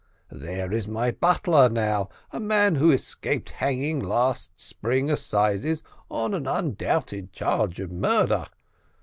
[0.33, 6.47] There is my butler, now; a man who escaped hanging last spring assizes on an
[6.47, 8.47] undoubted charge of murder.